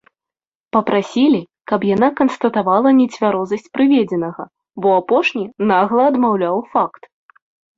Папрасілі, 0.75 1.41
каб 1.71 1.81
яна 1.89 2.07
канстатавала 2.21 2.89
нецвярозасць 3.01 3.67
прыведзенага, 3.79 4.43
бо 4.85 4.97
апошні 5.03 5.45
нагла 5.73 6.03
адмаўляў 6.15 6.57
факт! 6.75 7.03